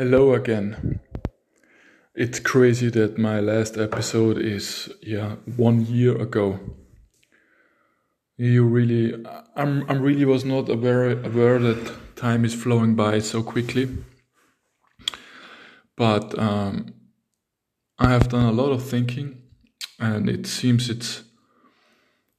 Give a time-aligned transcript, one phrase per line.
[0.00, 0.98] Hello again.
[2.14, 6.58] It's crazy that my last episode is yeah one year ago.
[8.38, 9.22] You really,
[9.56, 13.90] I'm I'm really was not aware aware that time is flowing by so quickly.
[15.98, 16.94] But um,
[17.98, 19.42] I have done a lot of thinking,
[19.98, 21.24] and it seems it's.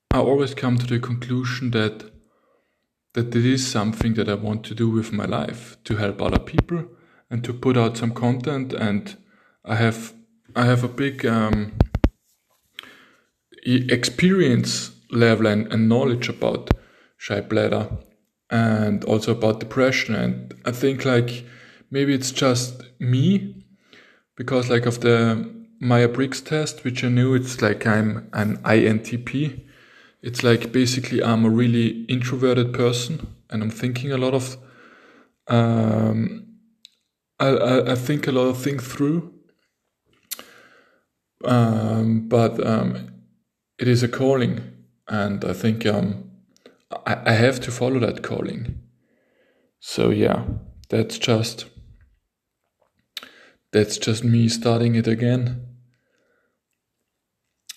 [0.10, 2.12] I always come to the conclusion that
[3.14, 6.40] that it is something that I want to do with my life to help other
[6.40, 6.88] people
[7.32, 9.18] and to put out some content and
[9.66, 10.14] I have
[10.56, 11.72] I have a big um,
[13.64, 16.72] experience level and, and knowledge about
[17.18, 17.88] shy bladder
[18.50, 20.14] and also about depression.
[20.14, 21.46] And I think like
[21.90, 23.64] maybe it's just me
[24.36, 29.62] because like of the Myers-Briggs test which I knew it's like I'm an INTP
[30.22, 34.58] it's like basically I'm a really introverted person and I'm thinking a lot of
[35.48, 36.51] um,
[37.42, 39.34] I, I, I think a lot of things through.
[41.44, 43.12] Um, but um,
[43.80, 44.62] it is a calling,
[45.08, 46.30] and I think um,
[47.08, 48.80] I, I have to follow that calling.
[49.80, 50.44] So yeah,
[50.90, 51.66] that's just
[53.72, 55.66] that's just me starting it again.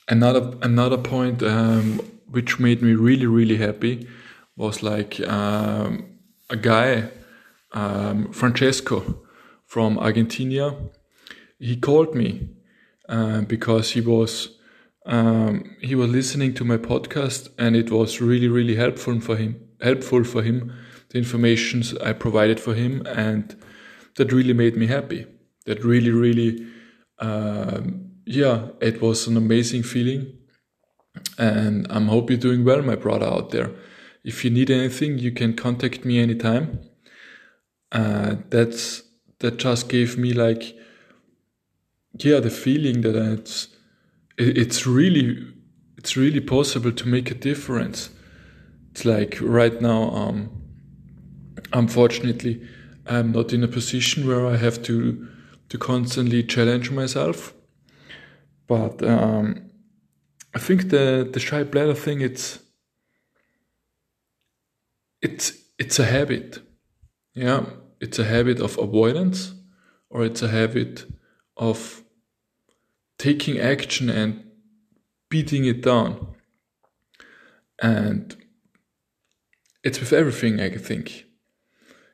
[0.07, 4.07] Another another point um, which made me really really happy
[4.57, 6.19] was like um,
[6.51, 7.09] a guy
[7.73, 9.24] um, Francesco
[9.75, 10.77] from Argentina.
[11.59, 12.49] He called me
[13.09, 14.57] uh, because he was
[15.05, 19.53] um, he was listening to my podcast, and it was really really helpful for him.
[19.81, 20.73] Helpful for him,
[21.09, 23.45] the informations I provided for him, and
[24.15, 25.27] that really made me happy.
[25.67, 26.53] That really really,
[27.19, 30.23] um, yeah, it was an amazing feeling,
[31.37, 33.73] and I'm hope you're doing well, my brother out there.
[34.23, 36.79] If you need anything, you can contact me anytime.
[37.91, 39.04] Uh, that's
[39.45, 40.75] that just gave me like
[42.19, 43.69] yeah the feeling that it's
[44.39, 45.47] it's really
[45.99, 48.11] it's really possible to make a difference.
[48.91, 50.51] It's like right now um
[51.73, 52.63] unfortunately
[53.07, 55.27] i'm not in a position where i have to
[55.69, 57.55] to constantly challenge myself.
[58.67, 59.71] But um
[60.55, 62.61] i think the the shy bladder thing it's
[65.23, 66.61] it's it's a habit.
[67.35, 67.67] Yeah
[68.05, 69.55] it's a habit of avoidance
[70.11, 71.07] or it's a habit
[71.57, 72.05] of
[73.19, 74.31] taking action and
[75.31, 76.11] beating it down.
[77.81, 78.37] And
[79.83, 81.25] it's with everything, I think.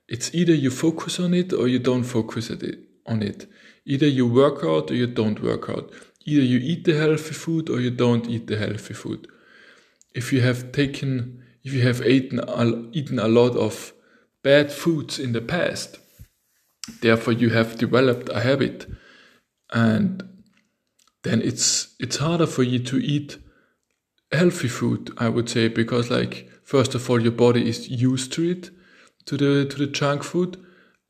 [0.07, 2.53] It's either you focus on it or you don't focus
[3.13, 3.41] on it.
[3.85, 5.91] Either you work out or you don't work out.
[6.25, 9.27] Either you eat the healthy food or you don't eat the healthy food.
[10.15, 12.39] If you have taken, if you have eaten,
[12.93, 13.93] eaten a lot of
[14.43, 15.99] bad foods in the past.
[17.01, 18.87] Therefore, you have developed a habit,
[19.73, 20.23] and
[21.23, 23.39] then it's it's harder for you to eat
[24.33, 25.11] healthy food.
[25.19, 28.71] I would say because, like, first of all, your body is used to it,
[29.27, 30.57] to the to the junk food,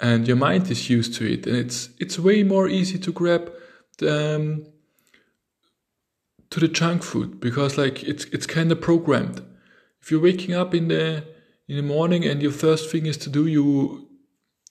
[0.01, 3.53] and your mind is used to it, and it's it's way more easy to grab
[3.99, 4.67] the, um,
[6.51, 9.41] to the junk food because, like, it's it's kind of programmed.
[10.03, 11.25] If you're waking up in the
[11.71, 14.09] in the morning and your first thing is to do you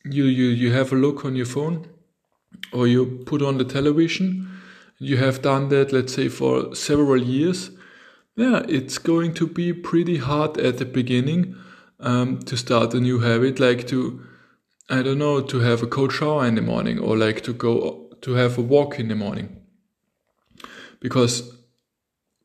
[0.03, 1.87] you you, you have a look on your phone
[2.73, 4.49] or you put on the television.
[4.97, 7.71] You have done that let's say for several years.
[8.35, 11.55] Yeah it's going to be pretty hard at the beginning
[12.01, 14.21] um, to start a new habit like to
[14.89, 18.09] i don't know to have a cold shower in the morning or like to go
[18.21, 19.47] to have a walk in the morning.
[20.99, 21.33] Because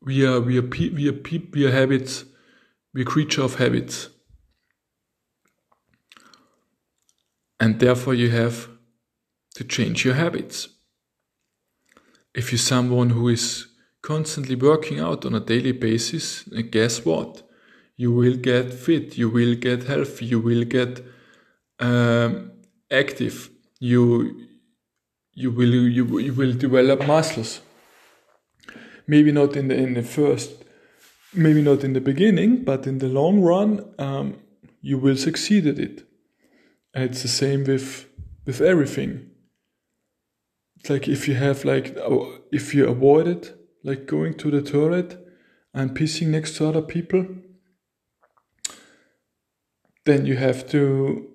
[0.00, 1.20] we are we are we are
[1.54, 2.24] we are habits
[2.92, 4.13] we're creature of habits
[7.60, 8.68] and therefore you have
[9.54, 10.68] to change your habits.
[12.34, 13.68] If you're someone who is
[14.02, 17.42] constantly working out on a daily basis, guess what?
[17.96, 21.04] You will get fit, you will get healthy, you will get
[21.78, 22.50] um,
[22.90, 24.48] active, you
[25.32, 27.60] you will you, you will develop muscles.
[29.06, 30.64] Maybe not in the in the first,
[31.32, 34.36] maybe not in the beginning, but in the long run, um,
[34.80, 36.06] you will succeed at it.
[36.94, 38.06] And it's the same with
[38.46, 39.30] with everything.
[40.76, 41.96] It's like if you have like
[42.52, 45.18] if you avoid it, like going to the toilet
[45.72, 47.26] and pissing next to other people,
[50.04, 51.30] then you have to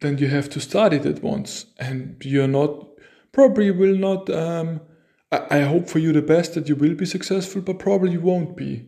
[0.00, 2.86] then you have to start it at once, and you're not
[3.32, 4.28] probably will not.
[4.30, 4.80] Um,
[5.32, 8.20] I, I hope for you the best that you will be successful, but probably you
[8.20, 8.86] won't be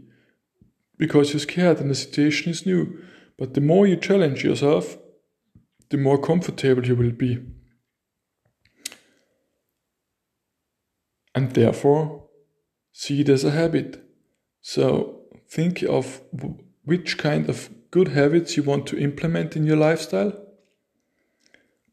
[0.99, 3.03] because you're scared and the situation is new.
[3.39, 4.99] But the more you challenge yourself,
[5.91, 7.39] the more comfortable you will be.
[11.35, 12.25] And therefore,
[12.93, 14.03] see it as a habit.
[14.61, 16.21] So, think of
[16.85, 20.33] which kind of good habits you want to implement in your lifestyle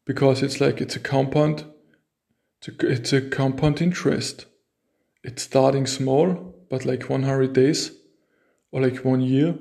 [0.06, 1.66] because it's like it's a compound
[2.68, 4.46] it's a compound interest
[5.24, 7.92] it's starting small but like 100 days
[8.72, 9.58] or like one year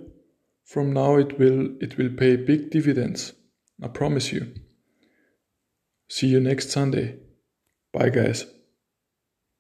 [0.65, 3.33] from now it will it will pay big dividends
[3.83, 4.55] i promise you.
[6.09, 7.19] See you next sunday.
[7.93, 8.54] Bye guys